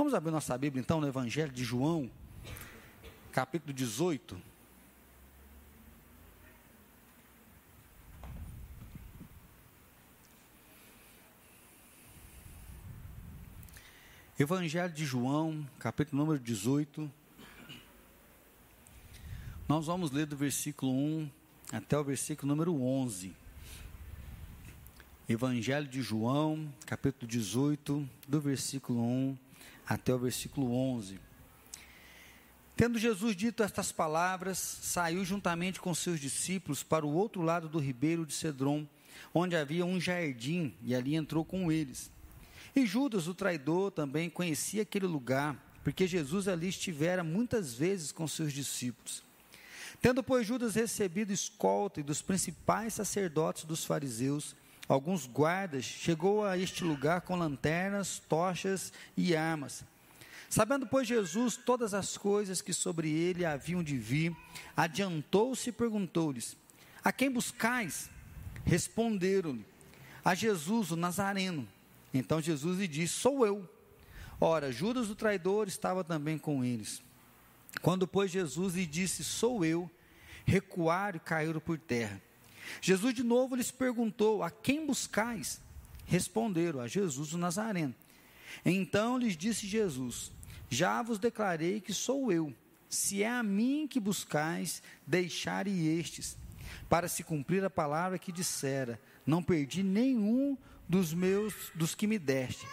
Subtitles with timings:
[0.00, 2.10] Vamos abrir nossa Bíblia então no Evangelho de João,
[3.32, 4.34] capítulo 18.
[14.38, 17.12] Evangelho de João, capítulo número 18.
[19.68, 21.30] Nós vamos ler do versículo 1
[21.74, 23.36] até o versículo número 11.
[25.28, 29.49] Evangelho de João, capítulo 18, do versículo 1
[29.86, 31.18] até o versículo 11.
[32.76, 37.78] Tendo Jesus dito estas palavras, saiu juntamente com seus discípulos para o outro lado do
[37.78, 38.86] ribeiro de Cedron,
[39.34, 42.10] onde havia um jardim, e ali entrou com eles.
[42.74, 48.26] E Judas, o traidor, também conhecia aquele lugar, porque Jesus ali estivera muitas vezes com
[48.26, 49.22] seus discípulos.
[50.00, 54.56] Tendo, pois, Judas recebido escolta e dos principais sacerdotes dos fariseus,
[54.92, 59.84] alguns guardas, chegou a este lugar com lanternas, tochas e armas.
[60.48, 64.36] Sabendo, pois, Jesus todas as coisas que sobre ele haviam de vir,
[64.76, 66.56] adiantou-se e perguntou-lhes:
[67.04, 68.10] A quem buscais?
[68.64, 69.64] Responderam-lhe:
[70.24, 71.68] A Jesus, o Nazareno.
[72.12, 73.68] Então Jesus lhe disse: Sou eu.
[74.40, 77.00] Ora, Judas o traidor estava também com eles.
[77.80, 79.88] Quando, pois, Jesus lhe disse: Sou eu,
[80.44, 82.20] recuaram e caíram por terra.
[82.80, 85.60] Jesus de novo lhes perguntou: A quem buscais?
[86.06, 87.94] Responderam: A Jesus o Nazareno.
[88.64, 90.32] Então lhes disse Jesus:
[90.68, 92.54] Já vos declarei que sou eu.
[92.88, 96.36] Se é a mim que buscais, deixare estes,
[96.88, 100.56] para se cumprir a palavra que dissera: Não perdi nenhum
[100.88, 102.66] dos meus, dos que me deste.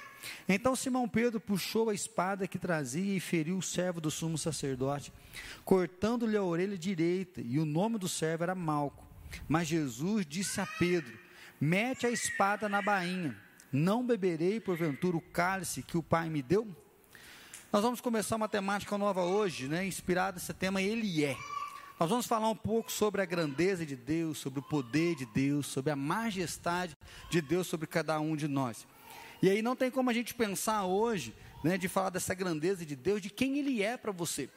[0.48, 5.14] Então Simão Pedro puxou a espada que trazia e feriu o servo do sumo sacerdote,
[5.64, 9.07] cortando-lhe a orelha direita, e o nome do servo era Malco.
[9.48, 11.18] Mas Jesus disse a Pedro:
[11.60, 13.36] Mete a espada na bainha,
[13.72, 16.68] não beberei porventura o cálice que o Pai me deu?
[17.72, 21.36] Nós vamos começar uma temática nova hoje, né, inspirada nesse tema Ele é.
[22.00, 25.66] Nós vamos falar um pouco sobre a grandeza de Deus, sobre o poder de Deus,
[25.66, 26.96] sobre a majestade
[27.30, 28.88] de Deus sobre cada um de nós.
[29.42, 32.96] E aí não tem como a gente pensar hoje, né, de falar dessa grandeza de
[32.96, 34.50] Deus, de quem Ele é para você.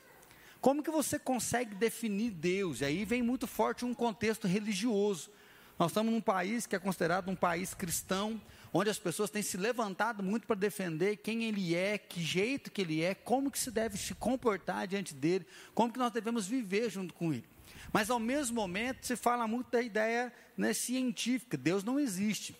[0.60, 2.80] Como que você consegue definir Deus?
[2.80, 5.30] E aí vem muito forte um contexto religioso.
[5.78, 8.38] Nós estamos num país que é considerado um país cristão,
[8.70, 12.82] onde as pessoas têm se levantado muito para defender quem ele é, que jeito que
[12.82, 16.90] ele é, como que se deve se comportar diante dele, como que nós devemos viver
[16.90, 17.48] junto com ele.
[17.90, 22.54] Mas ao mesmo momento se fala muito da ideia né, científica, Deus não existe,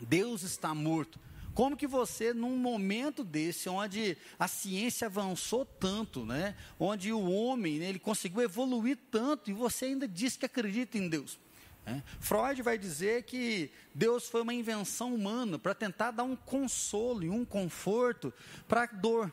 [0.00, 1.18] Deus está morto.
[1.54, 7.78] Como que você, num momento desse, onde a ciência avançou tanto, né, onde o homem
[7.78, 11.38] né, ele conseguiu evoluir tanto, e você ainda diz que acredita em Deus?
[11.86, 12.02] É.
[12.18, 17.28] Freud vai dizer que Deus foi uma invenção humana para tentar dar um consolo e
[17.28, 18.32] um conforto
[18.66, 19.30] para a dor.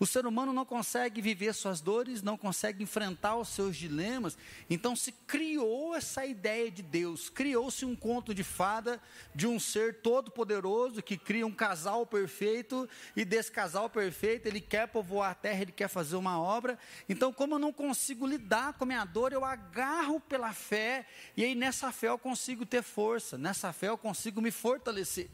[0.00, 4.38] O ser humano não consegue viver suas dores, não consegue enfrentar os seus dilemas,
[4.70, 9.00] então se criou essa ideia de Deus, criou-se um conto de fada
[9.34, 14.86] de um ser todo-poderoso que cria um casal perfeito, e desse casal perfeito ele quer
[14.86, 16.78] povoar a terra, ele quer fazer uma obra.
[17.08, 21.06] Então, como eu não consigo lidar com a minha dor, eu agarro pela fé,
[21.36, 25.28] e aí nessa fé eu consigo ter força, nessa fé eu consigo me fortalecer.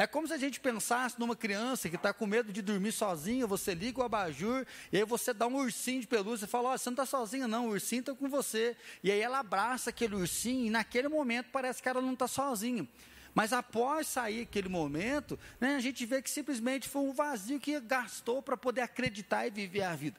[0.00, 3.46] É como se a gente pensasse numa criança que está com medo de dormir sozinha,
[3.46, 6.74] você liga o abajur, e aí você dá um ursinho de pelúcia e fala: Ó,
[6.74, 8.74] oh, você não está sozinha, não, o ursinho está com você.
[9.04, 12.88] E aí ela abraça aquele ursinho, e naquele momento parece que ela não está sozinha.
[13.34, 17.78] Mas após sair aquele momento, né, a gente vê que simplesmente foi um vazio que
[17.78, 20.18] gastou para poder acreditar e viver a vida.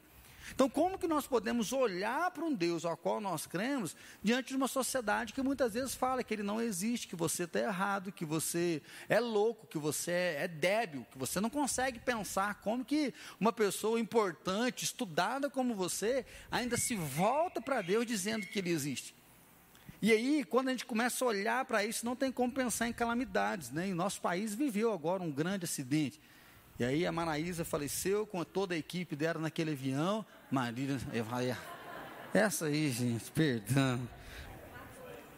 [0.53, 4.55] Então, como que nós podemos olhar para um Deus ao qual nós cremos diante de
[4.55, 8.25] uma sociedade que muitas vezes fala que ele não existe, que você está errado, que
[8.25, 13.53] você é louco, que você é débil, que você não consegue pensar como que uma
[13.53, 19.15] pessoa importante, estudada como você, ainda se volta para Deus dizendo que ele existe.
[20.01, 22.93] E aí, quando a gente começa a olhar para isso, não tem como pensar em
[22.93, 23.69] calamidades.
[23.69, 23.89] Né?
[23.89, 26.19] E nosso país viveu agora um grande acidente.
[26.79, 30.25] E aí a Manaísa faleceu com toda a equipe dela naquele avião.
[30.51, 30.99] Marília,
[32.33, 33.99] essa aí, gente, perdão.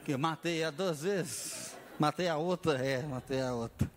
[0.04, 1.75] Que eu matei a duas vezes.
[2.00, 3.89] Matei a outra, é, matei a outra.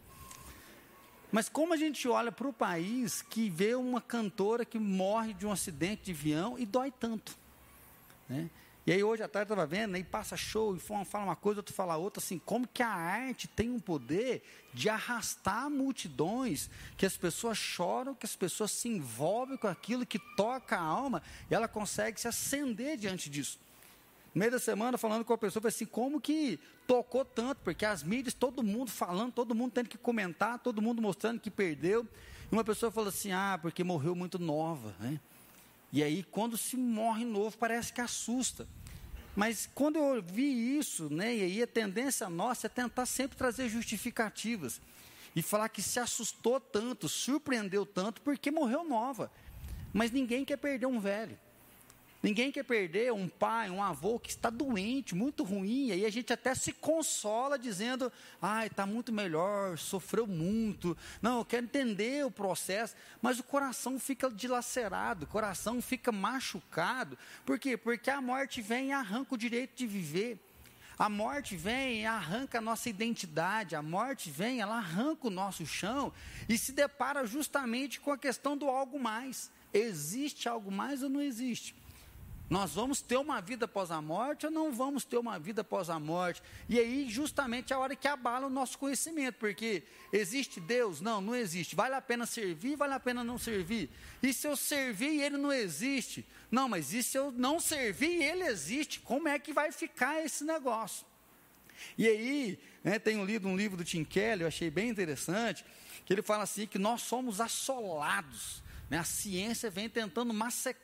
[1.32, 5.46] Mas como a gente olha para o país que vê uma cantora que morre de
[5.46, 7.36] um acidente de avião e dói tanto.
[8.28, 8.50] Né?
[8.86, 11.74] E aí hoje à tarde estava vendo, aí passa show, e fala uma coisa, outro
[11.74, 17.16] fala outra, assim, como que a arte tem um poder de arrastar multidões, que as
[17.16, 21.66] pessoas choram, que as pessoas se envolvem com aquilo que toca a alma, e ela
[21.66, 23.58] consegue se acender diante disso.
[24.32, 27.62] No meio da semana, falando com a pessoa, falei assim, como que tocou tanto?
[27.64, 31.50] Porque as mídias, todo mundo falando, todo mundo tendo que comentar, todo mundo mostrando que
[31.50, 32.06] perdeu.
[32.52, 34.94] uma pessoa falou assim: ah, porque morreu muito nova.
[35.00, 35.18] Né?
[35.92, 38.66] E aí, quando se morre novo, parece que assusta.
[39.34, 43.68] Mas quando eu ouvi isso, né, e aí a tendência nossa é tentar sempre trazer
[43.68, 44.80] justificativas
[45.34, 49.30] e falar que se assustou tanto, surpreendeu tanto, porque morreu nova.
[49.92, 51.38] Mas ninguém quer perder um velho.
[52.26, 56.10] Ninguém quer perder um pai, um avô que está doente, muito ruim, e aí a
[56.10, 58.12] gente até se consola dizendo:
[58.42, 60.98] ai, está muito melhor, sofreu muito.
[61.22, 67.16] Não, eu quero entender o processo, mas o coração fica dilacerado, o coração fica machucado.
[67.44, 67.76] Por quê?
[67.76, 70.36] Porque a morte vem e arranca o direito de viver.
[70.98, 75.64] A morte vem e arranca a nossa identidade, a morte vem, ela arranca o nosso
[75.64, 76.12] chão
[76.48, 79.48] e se depara justamente com a questão do algo mais.
[79.72, 81.85] Existe algo mais ou não existe?
[82.48, 85.90] Nós vamos ter uma vida após a morte ou não vamos ter uma vida após
[85.90, 86.40] a morte?
[86.68, 89.82] E aí, justamente, é a hora que abala o nosso conhecimento, porque
[90.12, 91.00] existe Deus?
[91.00, 91.74] Não, não existe.
[91.74, 93.90] Vale a pena servir, vale a pena não servir.
[94.22, 96.24] E se eu servir e ele não existe?
[96.48, 99.00] Não, mas e se eu não servir e ele existe?
[99.00, 101.04] Como é que vai ficar esse negócio?
[101.98, 105.64] E aí, né, tenho lido um livro do Tim Keller, eu achei bem interessante,
[106.04, 108.62] que ele fala assim: que nós somos assolados?
[108.90, 110.32] A ciência vem tentando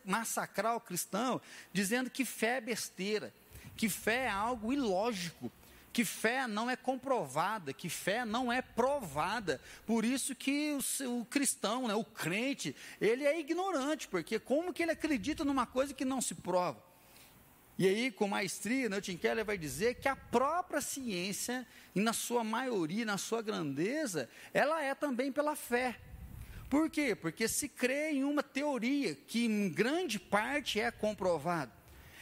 [0.05, 1.41] massacrar o cristão,
[1.73, 3.33] dizendo que fé é besteira,
[3.77, 5.53] que fé é algo ilógico,
[5.93, 9.61] que fé não é comprovada, que fé não é provada.
[9.87, 14.83] Por isso que o, o, cristão, né, o crente, ele é ignorante, porque como que
[14.83, 16.83] ele acredita numa coisa que não se prova?
[17.79, 22.13] E aí, com maestria, né, Tim Keller vai dizer que a própria ciência, e na
[22.13, 25.99] sua maioria, na sua grandeza, ela é também pela fé.
[26.73, 27.15] Por quê?
[27.15, 31.71] Porque se crê em uma teoria que em grande parte é comprovado.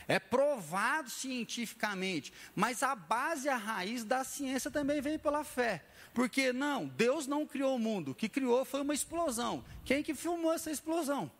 [0.08, 5.85] É provado cientificamente, mas a base, a raiz da ciência também vem pela fé.
[6.12, 9.64] Porque não, Deus não criou o mundo, o que criou foi uma explosão.
[9.85, 11.31] Quem que filmou essa explosão?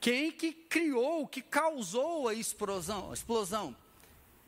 [0.00, 3.12] Quem que criou, que causou a explosão?
[3.12, 3.76] A explosão?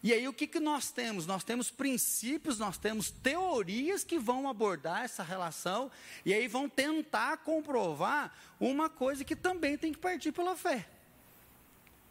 [0.05, 1.27] E aí o que, que nós temos?
[1.27, 5.91] Nós temos princípios, nós temos teorias que vão abordar essa relação
[6.27, 8.31] e aí vão tentar comprovar
[8.61, 10.87] uma coisa que também tem que partir pela fé.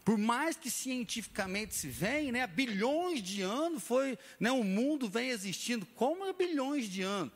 [0.04, 5.08] Por mais que cientificamente se venha, né, há bilhões de anos foi, né, o mundo
[5.08, 7.32] vem existindo, como há bilhões de anos?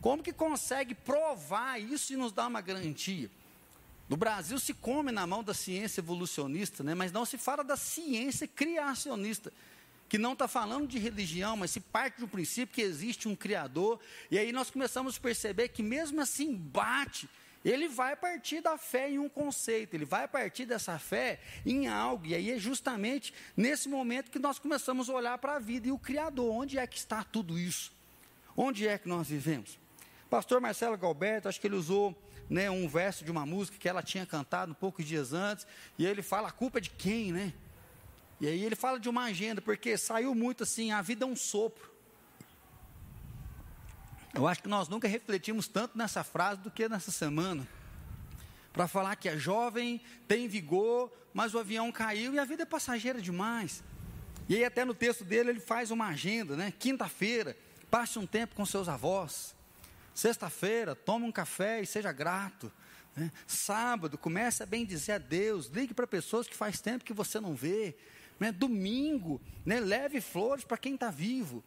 [0.00, 3.30] Como que consegue provar isso e nos dar uma garantia?
[4.08, 7.76] No Brasil se come na mão da ciência evolucionista, né, mas não se fala da
[7.76, 9.52] ciência criacionista
[10.12, 13.98] que não está falando de religião, mas se parte do princípio que existe um Criador,
[14.30, 17.26] e aí nós começamos a perceber que mesmo assim bate,
[17.64, 22.26] ele vai partir da fé em um conceito, ele vai partir dessa fé em algo,
[22.26, 25.92] e aí é justamente nesse momento que nós começamos a olhar para a vida e
[25.92, 27.90] o Criador, onde é que está tudo isso?
[28.54, 29.78] Onde é que nós vivemos?
[30.28, 32.14] Pastor Marcelo Galberto, acho que ele usou
[32.50, 35.66] né, um verso de uma música que ela tinha cantado um poucos dias antes,
[35.98, 37.54] e ele fala: a culpa é de quem, né?
[38.42, 41.36] E aí ele fala de uma agenda, porque saiu muito assim, a vida é um
[41.36, 41.88] sopro.
[44.34, 47.64] Eu acho que nós nunca refletimos tanto nessa frase do que nessa semana.
[48.72, 52.66] Para falar que é jovem, tem vigor, mas o avião caiu e a vida é
[52.66, 53.84] passageira demais.
[54.48, 56.72] E aí até no texto dele ele faz uma agenda, né?
[56.76, 57.56] Quinta-feira,
[57.88, 59.54] passe um tempo com seus avós.
[60.12, 62.72] Sexta-feira, tome um café e seja grato.
[63.14, 63.30] Né?
[63.46, 65.66] Sábado, comece a bem dizer a Deus.
[65.66, 67.96] Ligue para pessoas que faz tempo que você não vê
[68.42, 68.52] né?
[68.52, 69.78] domingo, né?
[69.78, 71.62] leve flores para quem está vivo.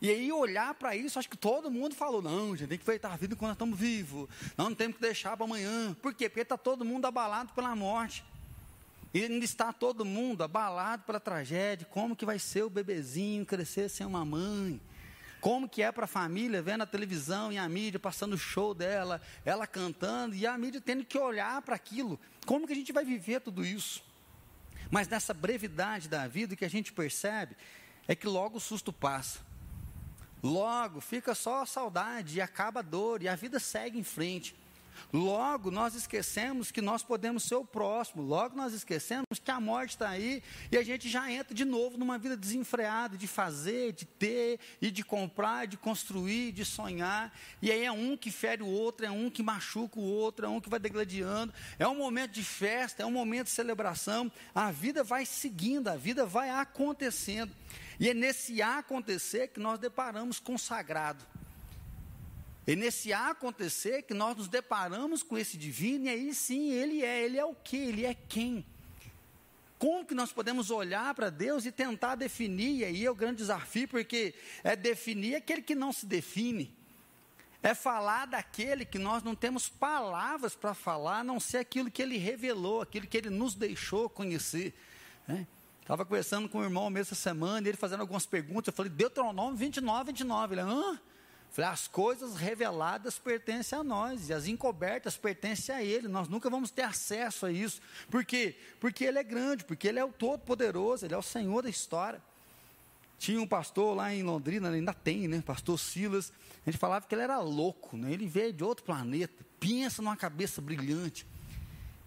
[0.00, 3.12] E aí olhar para isso, acho que todo mundo falou, não, gente, tem que aproveitar
[3.12, 4.28] a vida quando estamos vivos.
[4.56, 5.94] Não, não temos que deixar para amanhã.
[6.00, 6.28] Por quê?
[6.28, 8.24] Porque está todo mundo abalado pela morte.
[9.12, 11.86] E ainda está todo mundo abalado pela tragédia.
[11.90, 14.80] Como que vai ser o bebezinho crescer sem uma mãe?
[15.40, 18.74] Como que é para a família vendo a televisão e a mídia passando o show
[18.74, 22.18] dela, ela cantando e a mídia tendo que olhar para aquilo.
[22.46, 24.02] Como que a gente vai viver tudo isso?
[24.90, 27.56] Mas nessa brevidade da vida, o que a gente percebe
[28.06, 29.40] é que logo o susto passa.
[30.42, 34.54] Logo fica só a saudade e acaba a dor e a vida segue em frente.
[35.12, 38.22] Logo, nós esquecemos que nós podemos ser o próximo.
[38.22, 41.96] Logo, nós esquecemos que a morte está aí e a gente já entra de novo
[41.96, 47.32] numa vida desenfreada de fazer, de ter e de comprar, de construir, de sonhar.
[47.60, 50.48] E aí é um que fere o outro, é um que machuca o outro, é
[50.48, 51.52] um que vai degladiando.
[51.78, 54.30] É um momento de festa, é um momento de celebração.
[54.54, 57.52] A vida vai seguindo, a vida vai acontecendo.
[57.98, 61.24] E é nesse acontecer que nós deparamos com o sagrado.
[62.66, 67.24] E nesse acontecer que nós nos deparamos com esse divino, e aí sim, ele é,
[67.24, 67.76] ele é o que?
[67.76, 68.64] Ele é quem?
[69.78, 73.36] Como que nós podemos olhar para Deus e tentar definir, e aí é o grande
[73.36, 76.74] desafio, porque é definir aquele que não se define,
[77.62, 82.00] é falar daquele que nós não temos palavras para falar, a não ser aquilo que
[82.00, 84.72] ele revelou, aquilo que ele nos deixou conhecer.
[85.26, 85.46] Né?
[85.82, 89.54] Estava conversando com o irmão mesmo essa semana, ele fazendo algumas perguntas, eu falei, Deuteronômio
[89.54, 90.54] 29, 29.
[90.54, 91.00] Ele, hã?
[91.54, 96.50] Falei, as coisas reveladas pertencem a nós, e as encobertas pertencem a Ele, nós nunca
[96.50, 97.80] vamos ter acesso a isso.
[98.10, 98.56] Por quê?
[98.80, 102.20] Porque Ele é grande, porque Ele é o Todo-Poderoso, Ele é o Senhor da história.
[103.20, 105.40] Tinha um pastor lá em Londrina, ainda tem, né?
[105.46, 106.32] Pastor Silas.
[106.66, 108.12] A gente falava que ele era louco, né?
[108.12, 109.46] Ele veio de outro planeta.
[109.60, 111.24] Pensa numa cabeça brilhante.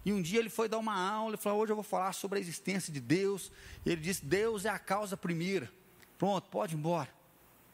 [0.04, 2.38] E um dia ele foi dar uma aula, ele falou: Hoje eu vou falar sobre
[2.38, 3.50] a existência de Deus.
[3.86, 5.72] E ele disse: Deus é a causa primeira.
[6.18, 7.17] Pronto, pode ir embora.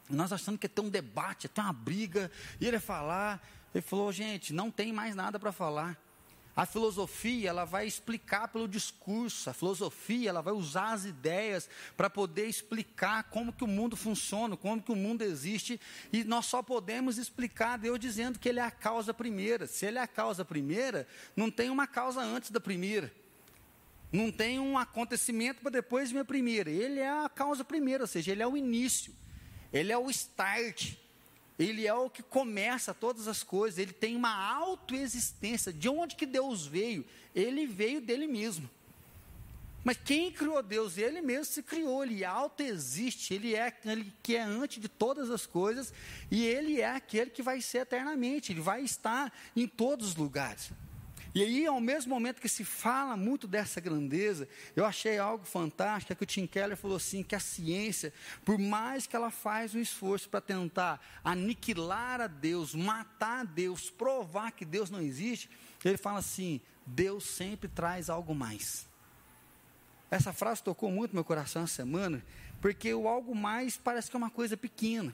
[0.08, 2.30] Nós achando que ia ter um debate, ia ter uma briga.
[2.60, 3.42] E ele ia falar.
[3.74, 5.98] Ele falou: Gente, não tem mais nada para falar.
[6.56, 9.50] A filosofia, ela vai explicar pelo discurso.
[9.50, 14.56] A filosofia, ela vai usar as ideias para poder explicar como que o mundo funciona,
[14.56, 15.80] como que o mundo existe.
[16.12, 19.66] E nós só podemos explicar Deus dizendo que Ele é a causa primeira.
[19.66, 23.12] Se Ele é a causa primeira, não tem uma causa antes da primeira.
[24.12, 26.70] Não tem um acontecimento para depois vir a primeira.
[26.70, 29.12] Ele é a causa primeira, ou seja, Ele é o início.
[29.74, 30.94] Ele é o start.
[31.58, 35.72] Ele é o que começa todas as coisas, ele tem uma autoexistência.
[35.72, 37.04] De onde que Deus veio?
[37.34, 38.68] Ele veio dele mesmo.
[39.84, 40.96] Mas quem criou Deus?
[40.96, 45.44] Ele mesmo se criou, ele autoexiste, ele é aquele que é antes de todas as
[45.44, 45.92] coisas,
[46.30, 50.70] e ele é aquele que vai ser eternamente, ele vai estar em todos os lugares.
[51.34, 56.12] E aí, ao mesmo momento que se fala muito dessa grandeza, eu achei algo fantástico,
[56.12, 58.12] é que o Tim Keller falou assim, que a ciência,
[58.44, 63.90] por mais que ela faz um esforço para tentar aniquilar a Deus, matar a Deus,
[63.90, 65.50] provar que Deus não existe,
[65.84, 68.86] ele fala assim, Deus sempre traz algo mais.
[70.08, 72.24] Essa frase tocou muito meu coração essa semana,
[72.60, 75.12] porque o algo mais parece que é uma coisa pequena.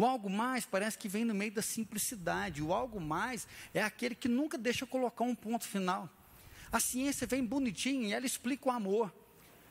[0.00, 2.62] O algo mais parece que vem no meio da simplicidade.
[2.62, 6.08] O algo mais é aquele que nunca deixa colocar um ponto final.
[6.72, 9.12] A ciência vem bonitinha e ela explica o amor.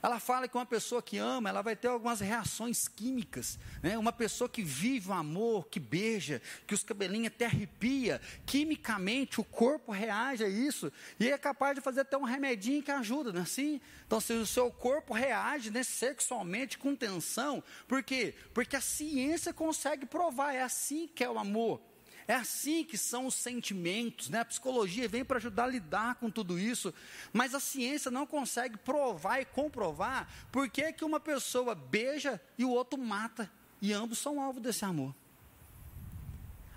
[0.01, 3.59] Ela fala que uma pessoa que ama, ela vai ter algumas reações químicas.
[3.83, 3.97] Né?
[3.97, 9.43] Uma pessoa que vive o amor, que beija, que os cabelinhos até arrepia, quimicamente o
[9.43, 13.41] corpo reage a isso e é capaz de fazer até um remedinho que ajuda, não
[13.41, 13.81] é assim?
[14.07, 18.33] Então, se o seu corpo reage né, sexualmente com tensão, por quê?
[18.53, 21.81] Porque a ciência consegue provar, é assim que é o amor.
[22.29, 24.41] É assim que são os sentimentos, né?
[24.41, 26.93] A psicologia vem para ajudar a lidar com tudo isso,
[27.33, 32.63] mas a ciência não consegue provar e comprovar por que, que uma pessoa beija e
[32.63, 35.15] o outro mata, e ambos são alvo desse amor.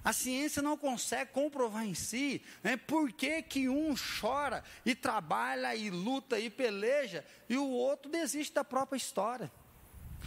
[0.03, 5.77] A ciência não consegue comprovar em si né, por que, que um chora e trabalha
[5.77, 9.53] e luta e peleja e o outro desiste da própria história.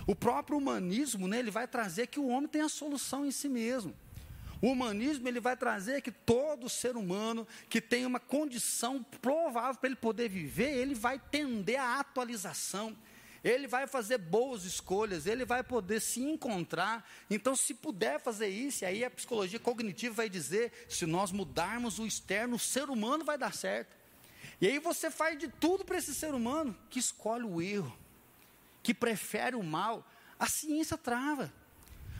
[0.05, 3.49] O próprio humanismo né, ele vai trazer que o homem tem a solução em si
[3.49, 4.04] mesmo.
[4.65, 9.87] O humanismo ele vai trazer que todo ser humano que tem uma condição provável para
[9.87, 12.97] ele poder viver, ele vai tender à atualização.
[13.43, 17.07] Ele vai fazer boas escolhas, ele vai poder se encontrar.
[17.29, 22.07] Então, se puder fazer isso, aí a psicologia cognitiva vai dizer: se nós mudarmos o
[22.07, 23.95] externo, o ser humano vai dar certo.
[24.59, 27.95] E aí você faz de tudo para esse ser humano que escolhe o erro,
[28.81, 30.03] que prefere o mal.
[30.39, 31.53] A ciência trava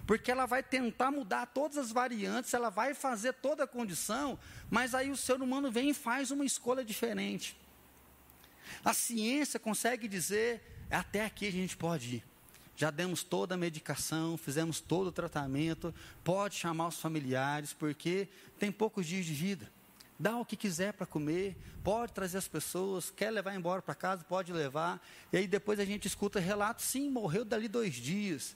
[0.05, 4.37] porque ela vai tentar mudar todas as variantes, ela vai fazer toda a condição,
[4.69, 7.57] mas aí o ser humano vem e faz uma escolha diferente.
[8.83, 12.23] A ciência consegue dizer, até aqui a gente pode ir.
[12.77, 15.93] Já demos toda a medicação, fizemos todo o tratamento,
[16.23, 18.27] pode chamar os familiares, porque
[18.59, 19.71] tem poucos dias de vida.
[20.19, 24.23] Dá o que quiser para comer, pode trazer as pessoas, quer levar embora para casa,
[24.23, 25.01] pode levar.
[25.31, 28.55] E aí depois a gente escuta relatos, sim, morreu dali dois dias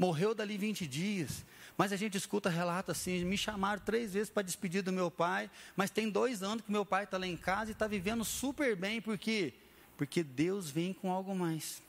[0.00, 1.44] morreu dali 20 dias.
[1.76, 5.50] Mas a gente escuta relato assim: me chamaram três vezes para despedir do meu pai,
[5.76, 8.74] mas tem dois anos que meu pai está lá em casa e está vivendo super
[8.74, 9.52] bem, por quê?
[9.98, 11.82] Porque Deus vem com algo mais.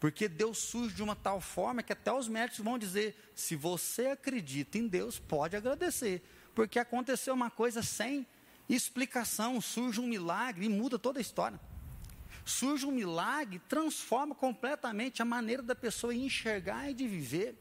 [0.00, 4.06] Porque Deus surge de uma tal forma que até os médicos vão dizer: se você
[4.06, 6.22] acredita em Deus, pode agradecer,
[6.54, 8.26] porque aconteceu uma coisa sem
[8.66, 11.60] explicação, surge um milagre e muda toda a história
[12.48, 17.54] surge um milagre, transforma completamente a maneira da pessoa enxergar e de viver.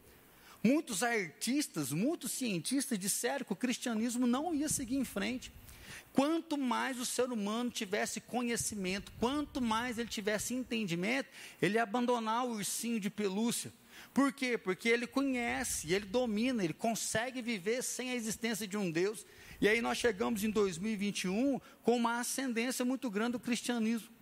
[0.64, 5.52] Muitos artistas, muitos cientistas disseram que o cristianismo não ia seguir em frente.
[6.14, 11.30] Quanto mais o ser humano tivesse conhecimento, quanto mais ele tivesse entendimento,
[11.62, 13.72] ele ia abandonar o ursinho de pelúcia.
[14.14, 14.58] Por quê?
[14.58, 19.26] Porque ele conhece, ele domina, ele consegue viver sem a existência de um Deus.
[19.62, 24.17] E aí nós chegamos em 2021 com uma ascendência muito grande do cristianismo.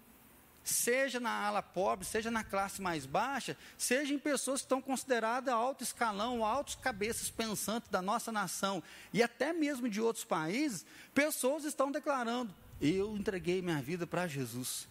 [0.70, 5.54] Seja na ala pobre, seja na classe mais baixa, seja em pessoas que estão consideradas
[5.54, 8.82] alto escalão, altos cabeças pensantes da nossa nação
[9.14, 14.88] e até mesmo de outros países, pessoas estão declarando: eu entreguei minha vida para Jesus.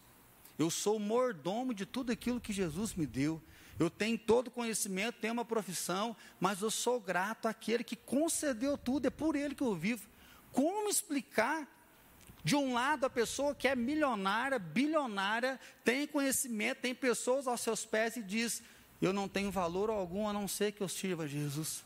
[0.58, 3.42] Eu sou mordomo de tudo aquilo que Jesus me deu.
[3.78, 9.06] Eu tenho todo conhecimento, tenho uma profissão, mas eu sou grato àquele que concedeu tudo,
[9.06, 10.08] é por ele que eu vivo.
[10.52, 11.68] Como explicar
[12.44, 17.86] de um lado, a pessoa que é milionária, bilionária, tem conhecimento, tem pessoas aos seus
[17.86, 18.62] pés e diz:
[19.00, 21.82] Eu não tenho valor algum a não ser que eu sirva a Jesus.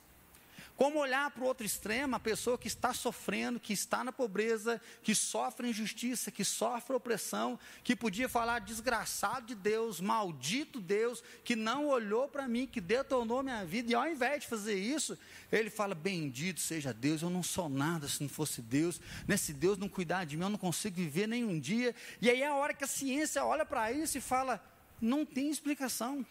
[0.78, 4.80] Como olhar para o outro extremo, a pessoa que está sofrendo, que está na pobreza,
[5.02, 11.56] que sofre injustiça, que sofre opressão, que podia falar desgraçado de Deus, maldito Deus, que
[11.56, 15.18] não olhou para mim, que detonou minha vida, e ao invés de fazer isso,
[15.50, 19.36] ele fala: Bendito seja Deus, eu não sou nada se não fosse Deus, né?
[19.36, 21.92] se Deus não cuidar de mim, eu não consigo viver nem um dia.
[22.22, 24.64] E aí é a hora que a ciência olha para isso e fala:
[25.00, 26.24] Não tem explicação.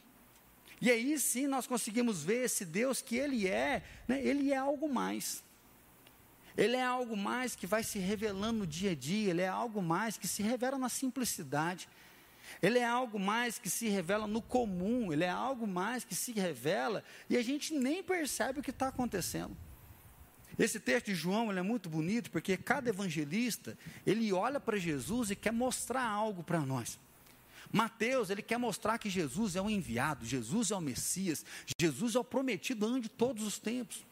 [0.79, 4.21] E aí sim nós conseguimos ver esse Deus que Ele é, né?
[4.23, 5.43] Ele é algo mais.
[6.55, 9.81] Ele é algo mais que vai se revelando no dia a dia, Ele é algo
[9.81, 11.87] mais que se revela na simplicidade.
[12.61, 16.31] Ele é algo mais que se revela no comum, ele é algo mais que se
[16.31, 19.55] revela e a gente nem percebe o que está acontecendo.
[20.57, 25.35] Esse texto de João é muito bonito porque cada evangelista ele olha para Jesus e
[25.35, 26.97] quer mostrar algo para nós.
[27.71, 31.45] Mateus, ele quer mostrar que Jesus é o enviado, Jesus é o Messias,
[31.79, 34.05] Jesus é o prometido antes de todos os tempos.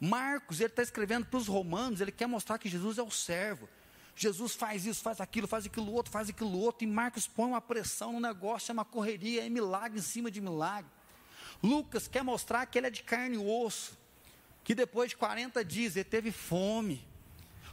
[0.00, 3.68] Marcos, ele está escrevendo para os romanos, ele quer mostrar que Jesus é o servo.
[4.14, 7.60] Jesus faz isso, faz aquilo, faz aquilo outro, faz aquilo outro, e Marcos põe uma
[7.60, 10.90] pressão no negócio, é uma correria, é milagre em cima de milagre.
[11.62, 13.96] Lucas quer mostrar que ele é de carne e osso,
[14.64, 17.06] que depois de 40 dias ele teve fome.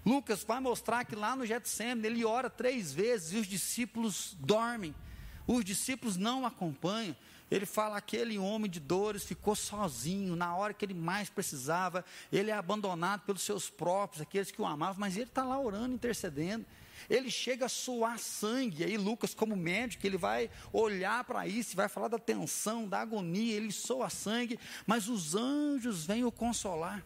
[0.05, 4.93] Lucas vai mostrar que lá no Getsemane ele ora três vezes e os discípulos dormem.
[5.47, 7.15] Os discípulos não acompanham.
[7.49, 12.03] Ele fala: aquele homem de dores ficou sozinho na hora que ele mais precisava.
[12.31, 15.93] Ele é abandonado pelos seus próprios, aqueles que o amavam, mas ele está lá orando,
[15.93, 16.65] intercedendo.
[17.09, 18.83] Ele chega a suar sangue.
[18.83, 23.55] Aí, Lucas, como médico, ele vai olhar para isso, vai falar da tensão, da agonia.
[23.55, 27.03] Ele soa sangue, mas os anjos vêm o consolar.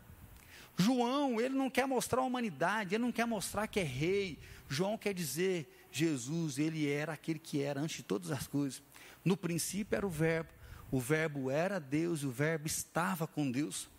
[0.77, 4.38] João, ele não quer mostrar a humanidade, ele não quer mostrar que é rei.
[4.69, 8.81] João quer dizer Jesus, ele era aquele que era antes de todas as coisas.
[9.23, 10.49] No princípio era o Verbo,
[10.91, 13.89] o Verbo era Deus e o Verbo estava com Deus.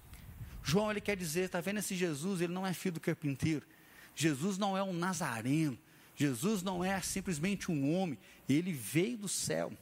[0.63, 3.67] João, ele quer dizer, está vendo esse Jesus, ele não é filho do carpinteiro.
[4.15, 5.79] Jesus não é um nazareno.
[6.15, 9.73] Jesus não é simplesmente um homem, ele veio do céu.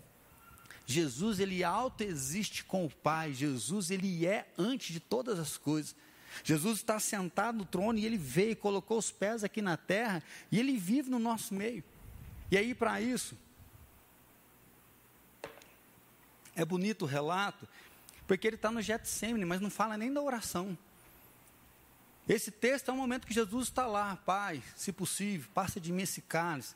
[0.84, 3.32] Jesus, ele autoexiste com o Pai.
[3.32, 5.96] Jesus, ele é antes de todas as coisas.
[6.44, 10.60] Jesus está sentado no trono e ele veio, colocou os pés aqui na terra e
[10.60, 11.82] ele vive no nosso meio.
[12.50, 13.36] E aí, para isso,
[16.54, 17.68] é bonito o relato,
[18.26, 20.76] porque ele está no Getsemane, mas não fala nem da oração.
[22.28, 26.02] Esse texto é o momento que Jesus está lá, Pai, se possível, passa de mim
[26.02, 26.74] esse cálice,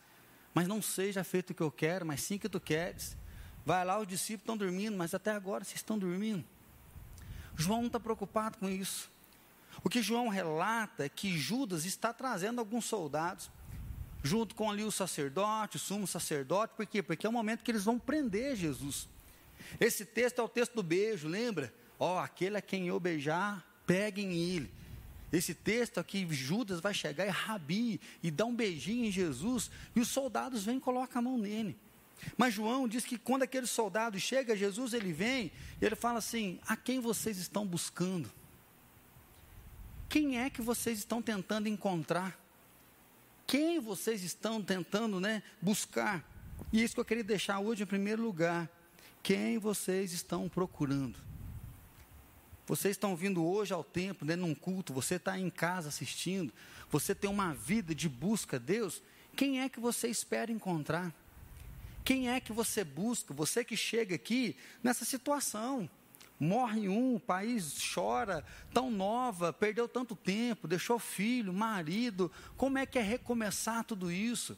[0.54, 3.16] mas não seja feito o que eu quero, mas sim o que tu queres.
[3.64, 6.44] Vai lá, os discípulos estão dormindo, mas até agora vocês estão dormindo.
[7.56, 9.11] João não está preocupado com isso.
[9.83, 13.50] O que João relata é que Judas está trazendo alguns soldados
[14.22, 17.02] junto com ali o sacerdote, o sumo sacerdote, por quê?
[17.02, 19.09] Porque é o momento que eles vão prender Jesus.
[19.78, 21.72] Esse texto é o texto do beijo, lembra?
[21.98, 24.70] Ó, oh, aquele a quem eu beijar, peguem ele.
[25.33, 30.00] Esse texto aqui, Judas vai chegar e Rabi e dá um beijinho em Jesus, e
[30.00, 31.76] os soldados vêm e colocam a mão nele.
[32.37, 36.59] Mas João diz que quando aquele soldado chega, Jesus ele vem, e ele fala assim:
[36.66, 38.30] A quem vocês estão buscando?
[40.09, 42.39] Quem é que vocês estão tentando encontrar?
[43.50, 46.24] Quem vocês estão tentando né, buscar.
[46.72, 48.70] E isso que eu queria deixar hoje em primeiro lugar.
[49.24, 51.18] Quem vocês estão procurando?
[52.64, 56.52] Vocês estão vindo hoje ao templo, né, num culto, você está em casa assistindo,
[56.88, 59.02] você tem uma vida de busca a Deus.
[59.34, 61.12] Quem é que você espera encontrar?
[62.04, 63.34] Quem é que você busca?
[63.34, 65.90] Você que chega aqui nessa situação
[66.40, 72.33] morre um, o país chora, tão nova, perdeu tanto tempo, deixou filho, marido.
[72.57, 74.57] Como é que é recomeçar tudo isso?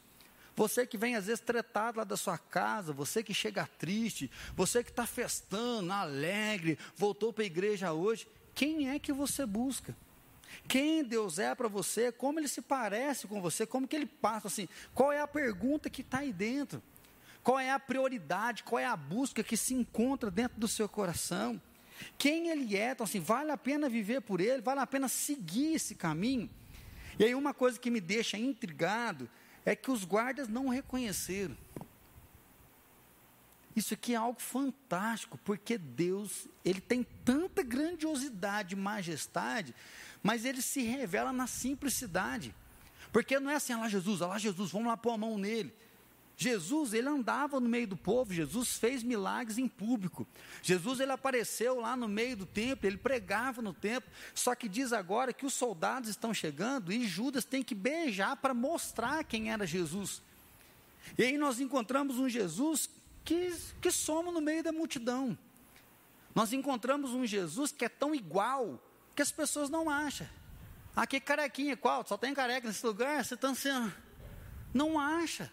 [0.55, 4.85] Você que vem às vezes tretado lá da sua casa, você que chega triste, você
[4.85, 9.97] que está festando, alegre, voltou para a igreja hoje, quem é que você busca?
[10.68, 14.49] Quem Deus é para você, como ele se parece com você, como que ele passa
[14.49, 16.83] assim, qual é a pergunta que está aí dentro?
[17.42, 21.61] Qual é a prioridade, qual é a busca que se encontra dentro do seu coração?
[22.19, 25.75] Quem ele é, então assim, vale a pena viver por ele, vale a pena seguir
[25.75, 26.49] esse caminho.
[27.19, 29.29] E aí uma coisa que me deixa intrigado
[29.65, 31.57] é que os guardas não reconheceram.
[33.75, 39.75] Isso aqui é algo fantástico, porque Deus, ele tem tanta grandiosidade, majestade,
[40.23, 42.55] mas ele se revela na simplicidade.
[43.11, 45.38] Porque não é assim, olha lá Jesus, olha lá Jesus, vamos lá pôr a mão
[45.38, 45.73] nele.
[46.37, 50.27] Jesus, ele andava no meio do povo, Jesus fez milagres em público.
[50.62, 54.11] Jesus, ele apareceu lá no meio do templo, ele pregava no templo.
[54.35, 58.55] Só que diz agora que os soldados estão chegando e Judas tem que beijar para
[58.55, 60.23] mostrar quem era Jesus.
[61.16, 62.88] E aí nós encontramos um Jesus
[63.25, 65.37] que, que somos no meio da multidão.
[66.35, 68.83] Nós encontramos um Jesus que é tão igual
[69.14, 70.27] que as pessoas não acham.
[70.97, 72.07] Aqui carequinha, qual?
[72.07, 73.25] Só tem careca nesse lugar?
[73.25, 73.92] Você está sendo.
[74.75, 75.51] Não acha.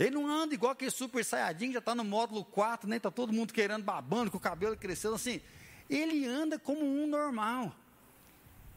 [0.00, 3.34] Ele não anda igual aquele super saiyajin, já está no módulo 4, nem está todo
[3.34, 5.42] mundo querendo babando, com o cabelo crescendo assim.
[5.90, 7.76] Ele anda como um normal.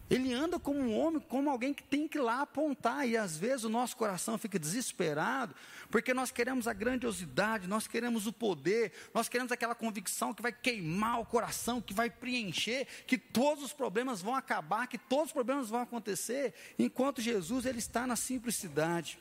[0.10, 3.08] Ele anda como um homem, como alguém que tem que ir lá apontar.
[3.08, 5.56] E às vezes o nosso coração fica desesperado,
[5.90, 10.52] porque nós queremos a grandiosidade, nós queremos o poder, nós queremos aquela convicção que vai
[10.52, 15.32] queimar o coração, que vai preencher, que todos os problemas vão acabar, que todos os
[15.32, 19.18] problemas vão acontecer, enquanto Jesus ele está na simplicidade.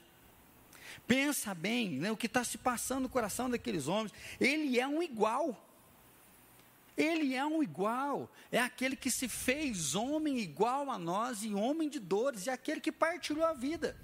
[1.07, 4.13] Pensa bem né, o que está se passando no coração daqueles homens.
[4.41, 5.57] Ele é um igual.
[6.97, 8.31] Ele é um igual.
[8.51, 12.47] É aquele que se fez homem igual a nós e homem de dores.
[12.47, 13.97] É aquele que partilhou a vida.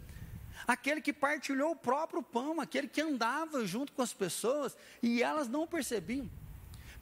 [0.66, 2.61] Aquele que partilhou o próprio pão.
[2.61, 6.31] Aquele que andava junto com as pessoas e elas não percebiam.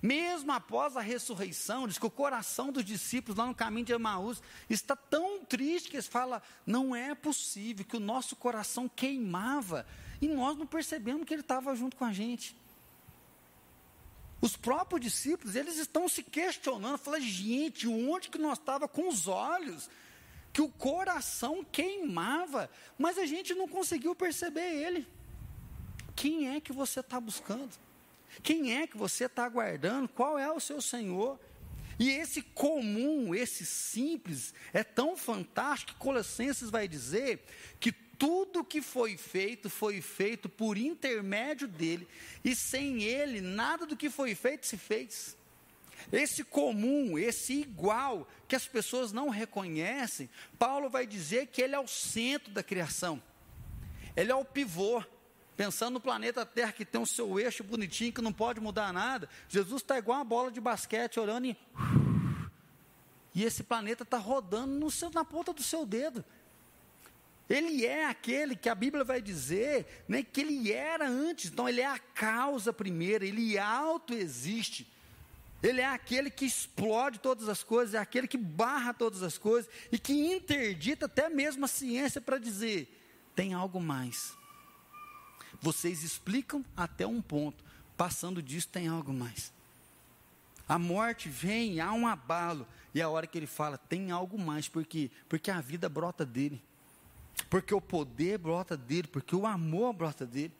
[0.07, 4.41] Mesmo após a ressurreição, diz que o coração dos discípulos lá no caminho de Emaús
[4.71, 9.85] está tão triste que eles falam: não é possível que o nosso coração queimava
[10.23, 12.57] e nós não percebemos que ele estava junto com a gente.
[14.41, 19.27] Os próprios discípulos, eles estão se questionando, falando, gente, onde que nós estava com os
[19.27, 19.91] olhos?
[20.53, 25.05] Que o coração queimava, mas a gente não conseguiu perceber ele.
[26.15, 27.77] Quem é que você está buscando?
[28.43, 30.09] Quem é que você está aguardando?
[30.09, 31.39] Qual é o seu Senhor?
[31.99, 37.43] E esse comum, esse simples, é tão fantástico que Colossenses vai dizer
[37.81, 42.07] que tudo que foi feito foi feito por intermédio dele,
[42.45, 45.37] e sem ele, nada do que foi feito se fez.
[46.13, 51.81] Esse comum, esse igual, que as pessoas não reconhecem, Paulo vai dizer que ele é
[51.81, 53.23] o centro da criação,
[54.15, 55.03] ele é o pivô.
[55.57, 59.29] Pensando no planeta Terra que tem o seu eixo bonitinho, que não pode mudar nada,
[59.49, 61.57] Jesus está igual uma bola de basquete, orando e.
[63.35, 66.25] E esse planeta está rodando seu, na ponta do seu dedo.
[67.49, 71.81] Ele é aquele que a Bíblia vai dizer né, que ele era antes, então ele
[71.81, 74.91] é a causa primeira, ele autoexiste.
[75.63, 79.71] Ele é aquele que explode todas as coisas, é aquele que barra todas as coisas
[79.91, 82.89] e que interdita até mesmo a ciência para dizer:
[83.35, 84.37] tem algo mais.
[85.61, 87.65] Vocês explicam até um ponto,
[87.97, 89.53] passando disso tem algo mais.
[90.69, 94.39] A morte vem, há um abalo, e é a hora que ele fala, tem algo
[94.39, 96.63] mais, porque porque a vida brota dele.
[97.51, 100.53] Porque o poder brota dele, porque o amor brota dele.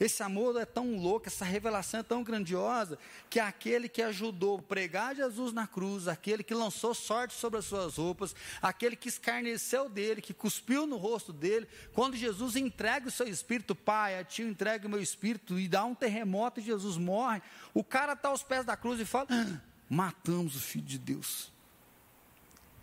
[0.00, 2.98] Esse amor é tão louco, essa revelação é tão grandiosa,
[3.30, 7.64] que aquele que ajudou a pregar Jesus na cruz, aquele que lançou sorte sobre as
[7.64, 13.10] suas roupas, aquele que escarneceu dele, que cuspiu no rosto dele, quando Jesus entrega o
[13.10, 16.62] seu espírito, Pai, a ti eu entrego o meu espírito, e dá um terremoto e
[16.62, 17.40] Jesus morre,
[17.72, 21.52] o cara está aos pés da cruz e fala: ah, matamos o filho de Deus.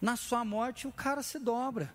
[0.02, 1.94] Na sua morte, o cara se dobra.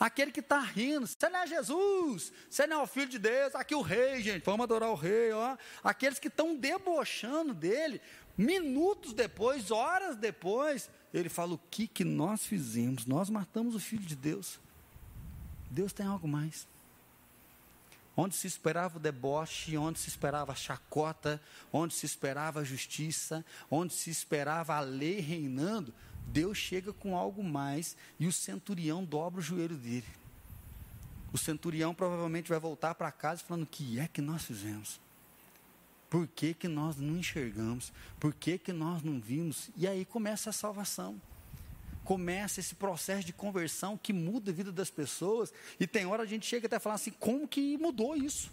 [0.00, 3.54] Aquele que está rindo, você não é Jesus, você não é o Filho de Deus,
[3.54, 5.58] aqui o rei, gente, vamos adorar o rei, ó.
[5.84, 8.00] Aqueles que estão debochando dele,
[8.34, 13.04] minutos depois, horas depois, ele fala: o que, que nós fizemos?
[13.04, 14.58] Nós matamos o Filho de Deus.
[15.70, 16.66] Deus tem algo mais.
[18.16, 21.38] Onde se esperava o deboche, onde se esperava a chacota,
[21.70, 25.92] onde se esperava a justiça, onde se esperava a lei reinando,
[26.32, 30.06] Deus chega com algo mais e o centurião dobra o joelho dele.
[31.32, 35.00] O centurião provavelmente vai voltar para casa falando: o que é que nós fizemos?
[36.08, 37.92] Por que, que nós não enxergamos?
[38.18, 39.70] Por que, que nós não vimos?
[39.76, 41.20] E aí começa a salvação.
[42.02, 45.52] Começa esse processo de conversão que muda a vida das pessoas.
[45.78, 48.50] E tem hora a gente chega até a falar assim: como que mudou isso?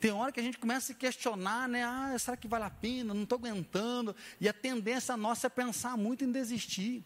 [0.00, 1.84] Tem hora que a gente começa a se questionar, né?
[1.84, 3.12] Ah, será que vale a pena?
[3.12, 4.16] Não estou aguentando.
[4.40, 7.04] E a tendência nossa é pensar muito em desistir.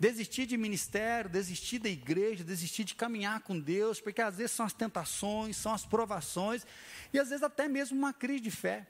[0.00, 4.64] Desistir de ministério, desistir da igreja, desistir de caminhar com Deus, porque às vezes são
[4.64, 6.66] as tentações, são as provações,
[7.12, 8.86] e às vezes até mesmo uma crise de fé.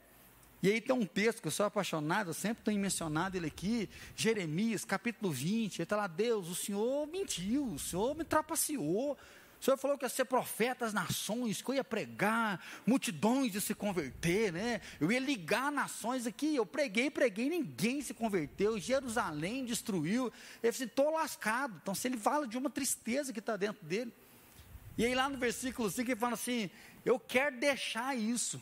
[0.62, 3.90] E aí tem um texto que eu sou apaixonado, eu sempre tenho mencionado ele aqui,
[4.14, 9.18] Jeremias, capítulo 20, ele está lá, Deus, o Senhor mentiu, o Senhor me trapaceou,
[9.62, 13.60] o Senhor falou que ia ser profeta das nações, que eu ia pregar, multidões de
[13.60, 14.80] se converter, né?
[15.00, 16.56] Eu ia ligar nações aqui.
[16.56, 18.76] Eu preguei, preguei, ninguém se converteu.
[18.80, 20.32] Jerusalém destruiu.
[20.60, 21.78] Ele disse: estou lascado.
[21.80, 24.12] Então, se ele fala de uma tristeza que está dentro dele.
[24.98, 26.68] E aí, lá no versículo 5, ele fala assim:
[27.04, 28.60] Eu quero deixar isso.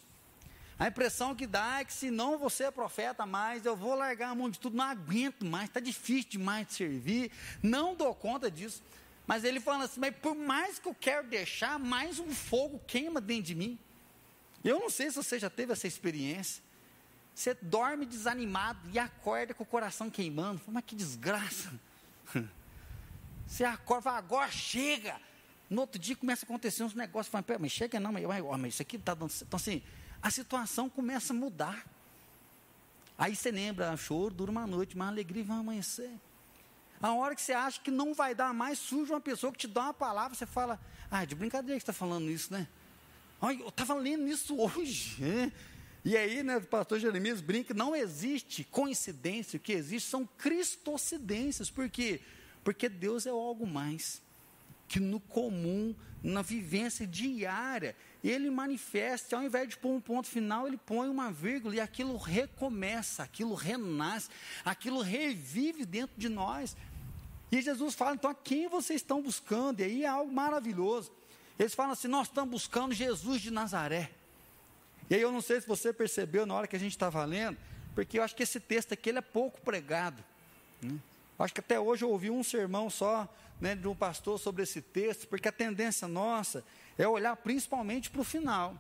[0.79, 4.33] A impressão que dá é que se não você é profeta mais, eu vou largar
[4.33, 7.33] a mão de tudo, não aguento mais, está difícil demais de servir,
[7.63, 8.83] não dou conta disso.
[9.31, 13.21] Mas ele fala assim, mas por mais que eu quero deixar, mais um fogo queima
[13.21, 13.79] dentro de mim.
[14.65, 16.61] Eu não sei se você já teve essa experiência.
[17.33, 20.61] Você dorme desanimado e acorda com o coração queimando.
[20.67, 21.73] Mas que desgraça.
[23.47, 25.21] Você acorda fala, agora chega.
[25.71, 27.31] No outro dia começa a acontecer uns negócios.
[27.31, 29.33] Fala, mas chega não, mas, mas isso aqui está dando.
[29.43, 29.81] Então assim,
[30.21, 31.87] a situação começa a mudar.
[33.17, 36.11] Aí você lembra, choro dura uma noite, mas a alegria vai amanhecer.
[37.01, 39.69] A hora que você acha que não vai dar mais, surge uma pessoa que te
[39.69, 40.79] dá uma palavra, você fala,
[41.11, 42.69] ah, de brincadeira que você está falando isso, né?
[43.41, 45.17] Olha, eu estava lendo isso hoje.
[45.23, 45.53] Né?
[46.05, 51.71] E aí, né, o pastor Jeremias brinca, não existe coincidência, o que existe são cristocidências.
[51.71, 52.21] Por quê?
[52.63, 54.23] Porque Deus é algo mais
[54.91, 60.67] que no comum, na vivência diária, ele manifesta, ao invés de pôr um ponto final,
[60.67, 64.29] ele põe uma vírgula e aquilo recomeça, aquilo renasce,
[64.65, 66.77] aquilo revive dentro de nós.
[67.51, 69.81] E Jesus fala, então, a quem vocês estão buscando?
[69.81, 71.11] E aí é algo maravilhoso.
[71.61, 74.11] Eles falam assim: nós estamos buscando Jesus de Nazaré.
[75.11, 77.59] E aí eu não sei se você percebeu na hora que a gente estava lendo,
[77.95, 80.25] porque eu acho que esse texto aqui ele é pouco pregado.
[80.81, 80.97] Né?
[81.39, 83.29] Acho que até hoje eu ouvi um sermão só
[83.61, 86.65] né, de um pastor sobre esse texto, porque a tendência nossa
[86.97, 88.75] é olhar principalmente para o final.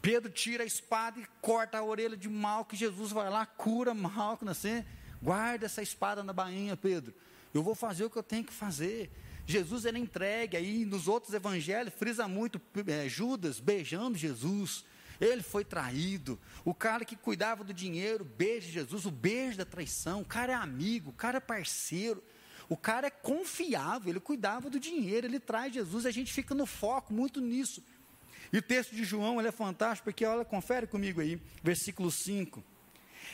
[0.00, 3.92] Pedro tira a espada e corta a orelha de Malco, e Jesus vai lá, cura
[3.92, 4.84] Malco, assim,
[5.20, 7.12] guarda essa espada na bainha, Pedro.
[7.58, 9.10] Eu vou fazer o que eu tenho que fazer.
[9.46, 14.84] Jesus ele entregue, aí nos outros evangelhos frisa muito é, Judas beijando Jesus.
[15.20, 16.38] Ele foi traído.
[16.64, 20.20] O cara que cuidava do dinheiro beija Jesus, o beijo da traição.
[20.20, 22.22] O cara é amigo, o cara é parceiro.
[22.68, 26.66] O cara é confiável, ele cuidava do dinheiro, ele traz Jesus, a gente fica no
[26.66, 27.82] foco muito nisso.
[28.52, 32.62] E o texto de João ele é fantástico, porque olha, confere comigo aí, versículo 5.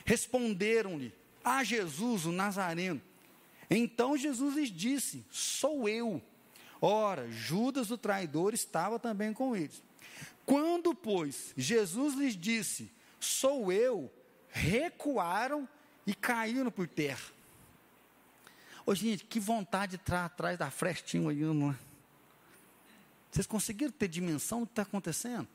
[0.04, 3.02] Responderam-lhe a Jesus, o Nazareno.
[3.76, 6.22] Então Jesus lhes disse: Sou eu.
[6.80, 9.82] Ora, Judas o traidor estava também com eles.
[10.46, 14.12] Quando, pois, Jesus lhes disse: Sou eu,
[14.50, 15.68] recuaram
[16.06, 17.32] e caíram por terra.
[18.86, 21.76] Ô, gente, que vontade de entrar atrás da frestinha aí, não é?
[23.32, 25.48] Vocês conseguiram ter dimensão do que está acontecendo?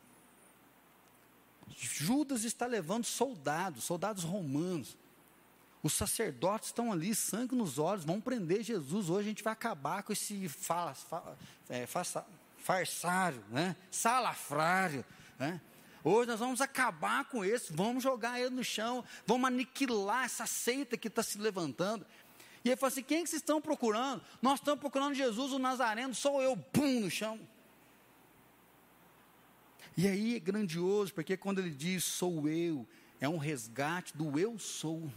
[1.77, 4.97] Judas está levando soldados, soldados romanos.
[5.81, 9.09] Os sacerdotes estão ali, sangue nos olhos, vão prender Jesus.
[9.09, 11.37] Hoje a gente vai acabar com esse fa, fa,
[11.69, 12.03] é, fa,
[12.57, 13.75] farsário, né?
[13.89, 15.05] salafrário.
[15.37, 15.61] Né?
[16.03, 20.97] Hoje nós vamos acabar com esse, vamos jogar ele no chão, vamos aniquilar essa seita
[20.97, 22.05] que está se levantando.
[22.63, 24.21] E ele falou assim: quem que vocês estão procurando?
[24.41, 27.39] Nós estamos procurando Jesus, o Nazareno, sou eu, pum, no chão.
[29.95, 32.87] E aí é grandioso, porque quando ele diz sou eu,
[33.19, 35.09] é um resgate do eu sou.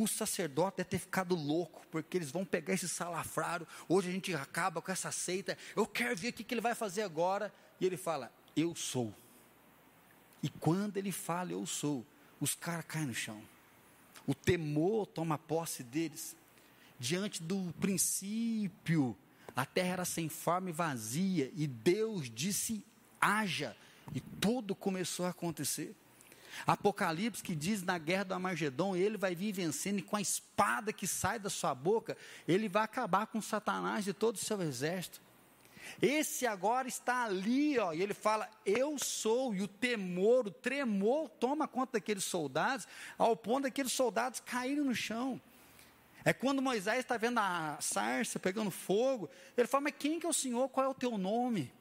[0.00, 3.66] O sacerdote deve ter ficado louco, porque eles vão pegar esse salafrário.
[3.88, 5.58] Hoje a gente acaba com essa seita.
[5.74, 7.52] Eu quero ver o que, ele vai fazer agora.
[7.80, 9.12] E ele fala: Eu sou.
[10.40, 12.06] E quando ele fala, Eu sou,
[12.40, 13.42] os caras caem no chão.
[14.24, 16.36] O temor toma posse deles.
[17.00, 19.16] Diante do princípio,
[19.56, 22.84] a terra era sem forma e vazia, e Deus disse:
[23.20, 23.76] haja,
[24.14, 25.92] e tudo começou a acontecer.
[26.66, 30.92] Apocalipse que diz na guerra do Armagedon, ele vai vir vencendo e com a espada
[30.92, 32.16] que sai da sua boca,
[32.46, 35.20] ele vai acabar com Satanás e todo o seu exército.
[36.02, 41.28] Esse agora está ali, ó, e ele fala: Eu sou, e o temor, o tremor
[41.28, 45.40] toma conta daqueles soldados, ao ponto daqueles soldados caírem no chão.
[46.24, 50.28] É quando Moisés está vendo a sarça pegando fogo, ele fala: Mas quem que é
[50.28, 50.68] o Senhor?
[50.68, 51.72] Qual é o teu nome?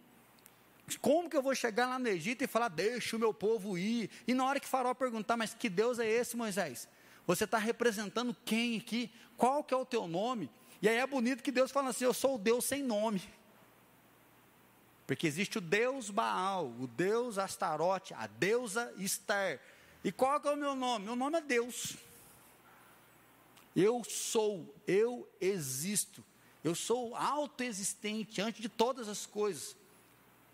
[1.01, 4.09] Como que eu vou chegar lá no Egito e falar, deixa o meu povo ir?
[4.25, 6.87] E na hora que Faraó perguntar, mas que Deus é esse, Moisés?
[7.25, 9.11] Você está representando quem aqui?
[9.35, 10.49] Qual que é o teu nome?
[10.81, 13.21] E aí é bonito que Deus fala assim, eu sou o Deus sem nome.
[15.05, 19.59] Porque existe o Deus Baal, o Deus Astarote, a deusa Esther.
[20.03, 21.05] E qual é o meu nome?
[21.05, 21.97] Meu nome é Deus.
[23.75, 26.23] Eu sou, eu existo.
[26.63, 29.75] Eu sou autoexistente antes de todas as coisas.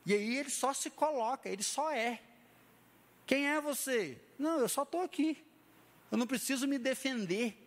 [0.05, 2.21] E aí ele só se coloca, ele só é.
[3.25, 4.17] Quem é você?
[4.37, 5.37] Não, eu só estou aqui.
[6.11, 7.57] Eu não preciso me defender.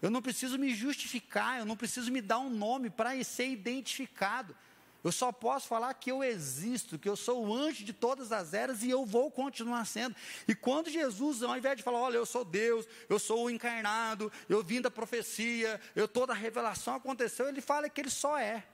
[0.00, 1.58] Eu não preciso me justificar.
[1.58, 4.54] Eu não preciso me dar um nome para ser identificado.
[5.02, 8.52] Eu só posso falar que eu existo, que eu sou o anjo de todas as
[8.52, 10.14] eras e eu vou continuar sendo.
[10.46, 14.30] E quando Jesus, ao invés de falar, olha, eu sou Deus, eu sou o encarnado,
[14.48, 18.66] eu vim da profecia, eu toda a revelação aconteceu, ele fala que ele só é.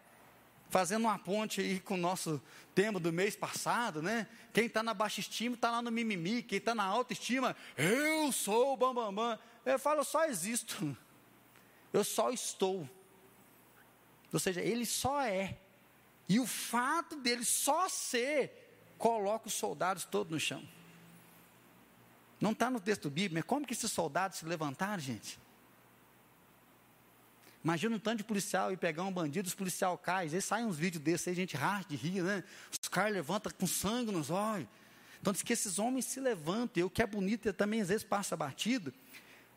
[0.70, 2.42] Fazendo uma ponte aí com o nosso
[2.74, 4.26] tema do mês passado, né?
[4.52, 8.32] Quem está na baixa estima está lá no mimimi, quem está na alta estima, eu
[8.32, 9.14] sou o bambambam.
[9.14, 9.38] Bam, bam.
[9.64, 10.96] Eu falo, eu só existo,
[11.92, 12.88] eu só estou.
[14.32, 15.56] Ou seja, ele só é.
[16.28, 20.66] E o fato dele só ser, coloca os soldados todos no chão.
[22.40, 25.38] Não está no texto bíblico, mas como que esses soldados se levantaram, gente?
[27.64, 30.28] Imagina um tanto de policial e pegar um bandido, os policial cai.
[30.30, 32.44] Aí saem uns vídeos desses aí, a gente racha de rir, né?
[32.70, 34.68] Os caras levantam com sangue nos olhos.
[35.18, 38.04] Então diz que esses homens se levantam, e o que é bonito também às vezes
[38.04, 38.92] passa batido.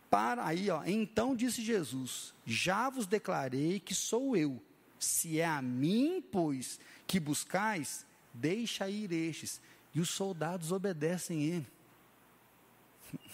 [0.10, 0.82] Para aí, ó.
[0.86, 4.63] Então disse Jesus: Já vos declarei que sou eu.
[4.98, 9.60] Se é a mim, pois, que buscais, deixa ir estes.
[9.93, 11.67] E os soldados obedecem ele.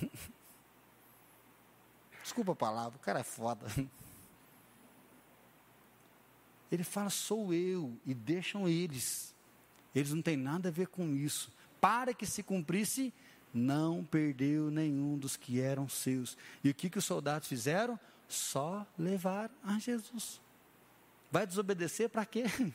[2.23, 3.67] Desculpa a palavra, o cara é foda.
[6.73, 9.35] Ele fala, sou eu, e deixam eles.
[9.93, 11.53] Eles não têm nada a ver com isso.
[11.79, 13.13] Para que se cumprisse,
[13.53, 16.35] não perdeu nenhum dos que eram seus.
[16.63, 17.99] E o que, que os soldados fizeram?
[18.27, 20.41] Só levar a Jesus.
[21.31, 22.45] Vai desobedecer para quê?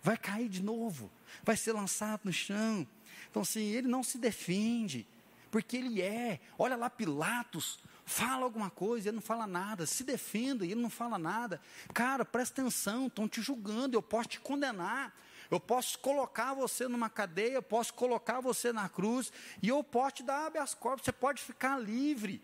[0.00, 1.10] Vai cair de novo,
[1.42, 2.86] vai ser lançado no chão.
[3.30, 5.06] Então, assim, ele não se defende,
[5.50, 6.40] porque ele é.
[6.58, 9.86] Olha lá, Pilatos, fala alguma coisa, ele não fala nada.
[9.86, 11.60] Se defenda, ele não fala nada.
[11.92, 15.14] Cara, presta atenção, estão te julgando, eu posso te condenar.
[15.50, 19.30] Eu posso colocar você numa cadeia, eu posso colocar você na cruz,
[19.62, 22.42] e eu posso te dar habeas corpus, você pode ficar livre.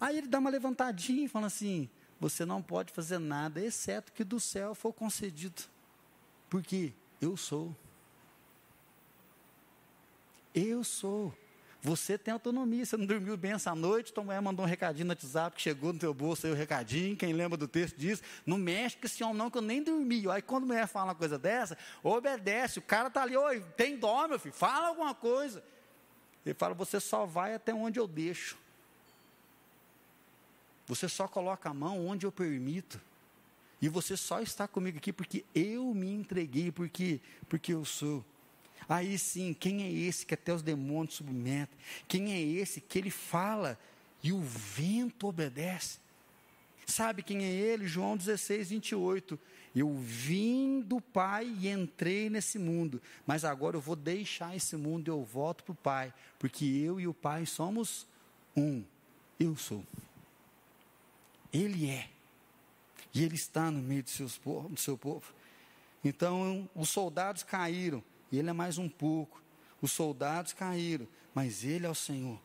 [0.00, 1.88] Aí ele dá uma levantadinha e fala assim:
[2.20, 5.62] você não pode fazer nada, exceto que do céu for concedido.
[6.48, 7.74] Porque eu sou.
[10.54, 11.34] Eu sou.
[11.86, 15.12] Você tem autonomia, você não dormiu bem essa noite, tua mulher mandou um recadinho no
[15.12, 18.58] WhatsApp que chegou no teu bolso aí o recadinho, quem lembra do texto diz, não
[18.58, 20.28] mexe com esse homem não, que eu nem dormi.
[20.28, 23.96] Aí quando a mulher fala uma coisa dessa, obedece, o cara está ali, oi, tem
[23.96, 25.62] dó, meu filho, fala alguma coisa.
[26.44, 28.58] Ele fala, você só vai até onde eu deixo.
[30.88, 33.00] Você só coloca a mão onde eu permito.
[33.80, 38.24] E você só está comigo aqui porque eu me entreguei, porque, porque eu sou.
[38.88, 41.76] Aí sim, quem é esse que até os demônios submetem?
[42.06, 43.78] Quem é esse que ele fala
[44.22, 45.98] e o vento obedece?
[46.86, 47.88] Sabe quem é ele?
[47.88, 49.38] João 16, 28.
[49.74, 55.08] Eu vim do Pai e entrei nesse mundo, mas agora eu vou deixar esse mundo
[55.08, 58.06] e eu volto para o Pai, porque eu e o Pai somos
[58.56, 58.82] um.
[59.38, 59.84] Eu sou.
[61.52, 62.08] Ele é.
[63.12, 65.34] E ele está no meio do, seus, do seu povo.
[66.04, 69.42] Então, os soldados caíram, e ele é mais um pouco.
[69.80, 72.38] Os soldados caíram, mas ele é o Senhor.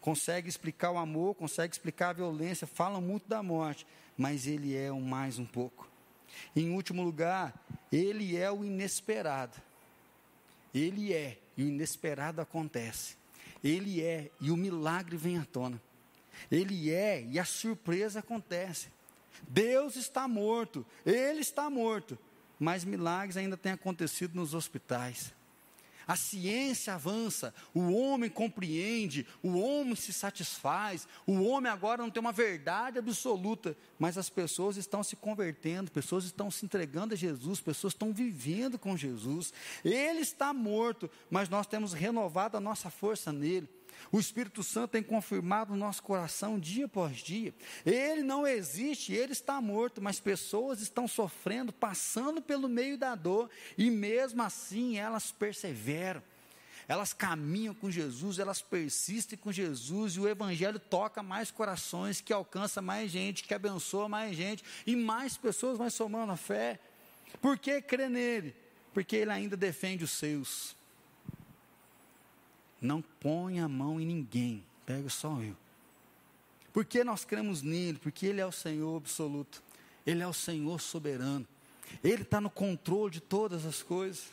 [0.00, 4.90] Consegue explicar o amor, consegue explicar a violência, fala muito da morte, mas ele é
[4.90, 5.88] o mais um pouco.
[6.56, 7.54] Em último lugar,
[7.90, 9.56] ele é o inesperado.
[10.74, 13.16] Ele é, e o inesperado acontece.
[13.62, 15.80] Ele é, e o milagre vem à tona.
[16.50, 18.88] Ele é e a surpresa acontece.
[19.48, 22.18] Deus está morto, Ele está morto,
[22.62, 25.34] mas milagres ainda têm acontecido nos hospitais.
[26.06, 32.20] A ciência avança, o homem compreende, o homem se satisfaz, o homem agora não tem
[32.20, 37.60] uma verdade absoluta, mas as pessoas estão se convertendo, pessoas estão se entregando a Jesus,
[37.60, 39.52] pessoas estão vivendo com Jesus.
[39.84, 43.68] Ele está morto, mas nós temos renovado a nossa força nele.
[44.10, 47.54] O Espírito Santo tem confirmado o nosso coração dia após dia.
[47.84, 53.50] Ele não existe, ele está morto, mas pessoas estão sofrendo, passando pelo meio da dor,
[53.76, 56.22] e mesmo assim elas perseveram.
[56.88, 62.32] Elas caminham com Jesus, elas persistem com Jesus, e o Evangelho toca mais corações, que
[62.32, 66.80] alcança mais gente, que abençoa mais gente, e mais pessoas vão somando a fé.
[67.40, 68.54] Por que crer nele?
[68.92, 70.76] Porque ele ainda defende os seus.
[72.82, 75.56] Não põe a mão em ninguém, pega só eu.
[76.72, 77.96] Por que nós cremos nele?
[77.98, 79.62] Porque ele é o Senhor absoluto,
[80.04, 81.46] ele é o Senhor soberano,
[82.02, 84.24] ele está no controle de todas as coisas.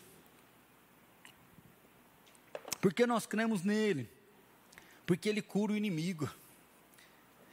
[2.82, 4.09] Por que nós cremos nele?
[5.05, 6.30] Porque ele cura o inimigo.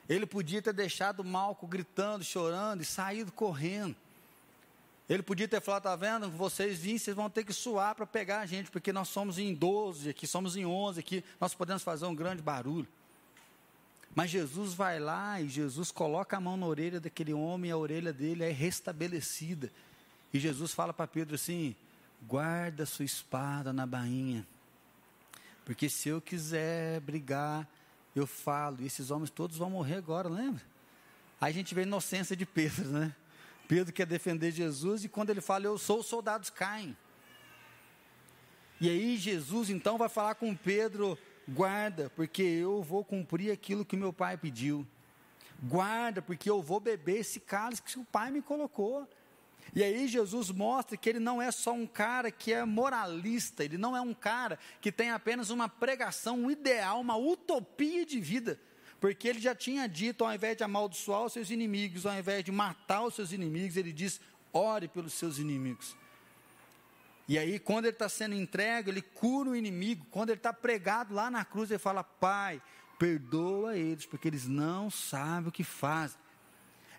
[0.09, 3.97] Ele podia ter deixado o Malco gritando, chorando e saído correndo.
[5.09, 6.29] Ele podia ter falado, tá vendo?
[6.31, 9.55] Vocês vêm, vocês vão ter que suar para pegar a gente, porque nós somos em
[9.55, 12.89] 12 aqui, somos em 11 aqui, nós podemos fazer um grande barulho.
[14.15, 17.77] Mas Jesus vai lá e Jesus coloca a mão na orelha daquele homem, e a
[17.77, 19.71] orelha dele é restabelecida.
[20.33, 21.77] E Jesus fala para Pedro assim:
[22.27, 24.45] guarda sua espada na bainha,
[25.65, 27.69] porque se eu quiser brigar,
[28.15, 30.63] eu falo, e esses homens todos vão morrer agora, lembra?
[31.41, 33.15] Aí a gente vê a inocência de Pedro, né?
[33.69, 36.97] Pedro quer defender Jesus e quando ele fala, eu sou, os soldados caem.
[38.81, 43.97] E aí Jesus então vai falar com Pedro: guarda, porque eu vou cumprir aquilo que
[43.97, 44.87] meu pai pediu.
[45.63, 49.09] Guarda, porque eu vou beber esse cálice que o pai me colocou.
[49.75, 53.77] E aí Jesus mostra que ele não é só um cara que é moralista, ele
[53.77, 58.61] não é um cara que tem apenas uma pregação, um ideal, uma utopia de vida.
[59.01, 62.51] Porque ele já tinha dito, ao invés de amaldiçoar os seus inimigos, ao invés de
[62.51, 64.21] matar os seus inimigos, ele diz:
[64.53, 65.97] ore pelos seus inimigos.
[67.29, 70.07] E aí, quando ele está sendo entregue, ele cura o inimigo.
[70.11, 72.63] Quando ele está pregado lá na cruz, ele fala: Pai,
[72.99, 76.19] perdoa eles, porque eles não sabem o que fazem.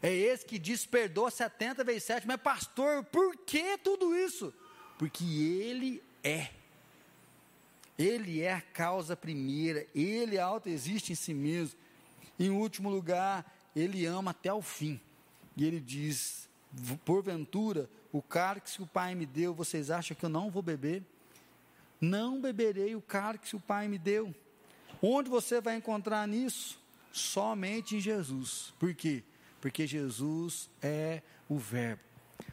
[0.01, 2.27] É esse que diz: perdoa 70 vezes 7.
[2.27, 4.53] Mas, pastor, por que tudo isso?
[4.97, 6.49] Porque ele é.
[7.97, 11.79] Ele é a causa primeira, ele auto-existe em si mesmo.
[12.39, 14.99] Em último lugar, ele ama até o fim.
[15.55, 16.49] E ele diz:
[17.05, 21.03] porventura, o cálice que o Pai me deu, vocês acham que eu não vou beber?
[21.99, 24.33] Não beberei o cálice que o Pai me deu.
[25.01, 26.79] Onde você vai encontrar nisso?
[27.11, 28.73] Somente em Jesus.
[28.79, 29.23] Por quê?
[29.59, 32.01] Porque Jesus é o Verbo.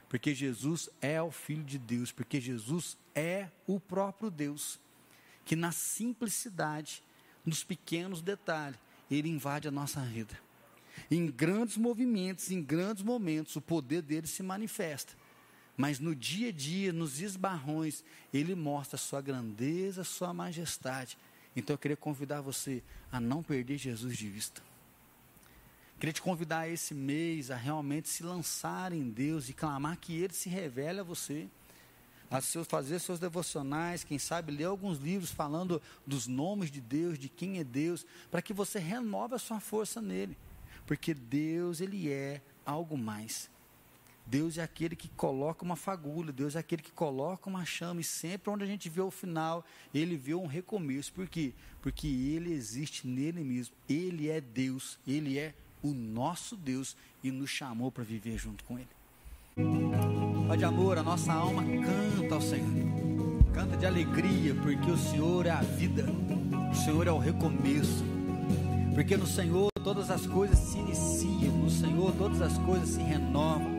[0.08, 2.12] Porque Jesus é o Filho de Deus.
[2.12, 4.78] Porque Jesus é o próprio Deus.
[5.44, 7.02] Que na simplicidade,
[7.44, 8.78] nos pequenos detalhes,
[9.10, 10.38] Ele invade a nossa vida.
[11.10, 15.14] Em grandes movimentos, em grandes momentos, o poder dele se manifesta.
[15.76, 21.18] Mas no dia a dia, nos esbarrões, ele mostra a sua grandeza, a sua majestade.
[21.56, 24.62] Então eu queria convidar você a não perder Jesus de vista.
[25.98, 30.32] Queria te convidar esse mês a realmente se lançar em Deus e clamar que Ele
[30.32, 31.48] se revele a você.
[32.30, 37.18] A seus, fazer seus devocionais, quem sabe ler alguns livros falando dos nomes de Deus,
[37.18, 40.36] de quem é Deus, para que você renove a sua força nele.
[40.86, 43.48] Porque Deus, Ele é algo mais.
[44.26, 48.04] Deus é aquele que coloca uma fagulha, Deus é aquele que coloca uma chama, e
[48.04, 51.12] sempre onde a gente vê o final, Ele vê um recomeço.
[51.12, 51.52] Por quê?
[51.82, 57.50] Porque Ele existe nele mesmo, Ele é Deus, Ele é o nosso Deus e nos
[57.50, 60.13] chamou para viver junto com Ele.
[60.46, 62.68] Pai de amor, a nossa alma canta ao Senhor,
[63.54, 66.04] canta de alegria, porque o Senhor é a vida,
[66.70, 68.04] o Senhor é o recomeço,
[68.94, 73.72] porque no Senhor todas as coisas se iniciam, no Senhor todas as coisas se renovam.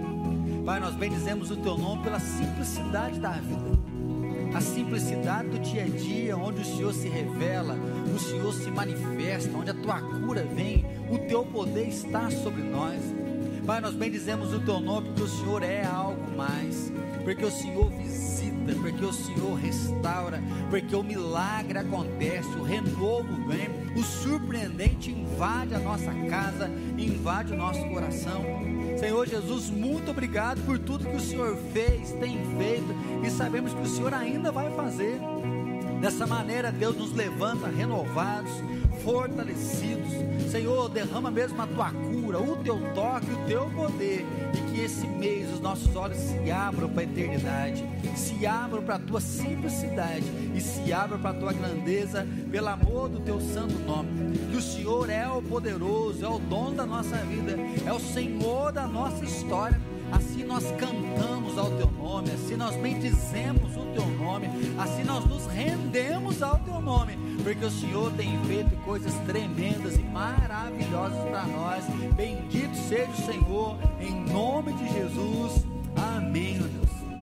[0.65, 3.77] Pai, nós bendizemos o teu nome pela simplicidade da vida,
[4.55, 7.75] a simplicidade do dia a dia, onde o Senhor se revela,
[8.13, 12.99] o Senhor se manifesta, onde a tua cura vem, o teu poder está sobre nós.
[13.65, 16.04] Pai, nós bendizemos o teu nome porque o Senhor é algo
[16.35, 16.91] mais,
[17.23, 23.69] porque o Senhor visita, porque o Senhor restaura, porque o milagre acontece, o renovo vem,
[23.95, 28.43] o surpreendente invade a nossa casa, invade o nosso coração.
[28.97, 33.81] Senhor Jesus, muito obrigado por tudo que o Senhor fez, tem feito e sabemos que
[33.81, 35.19] o Senhor ainda vai fazer.
[35.99, 38.51] Dessa maneira, Deus nos levanta renovados,
[39.03, 40.11] fortalecidos.
[40.51, 44.25] Senhor, derrama mesmo a tua cura, o teu toque, o teu poder.
[44.53, 47.83] E que esse mês os nossos olhos se abram para a eternidade,
[48.15, 53.09] se abram para a tua simplicidade e se abram para a tua grandeza, pelo amor
[53.09, 54.37] do teu santo nome.
[54.51, 58.71] Que o Senhor é o poderoso, é o dono da nossa vida, é o Senhor
[58.71, 59.79] da nossa história
[60.55, 64.47] nós cantamos ao teu nome, assim nós bendizemos o teu nome,
[64.77, 70.03] assim nós nos rendemos ao teu nome, porque o Senhor tem feito coisas tremendas e
[70.03, 71.83] maravilhosas para nós.
[72.15, 75.65] Bendito seja o Senhor, em nome de Jesus.
[75.97, 76.94] Amém, meu Deus.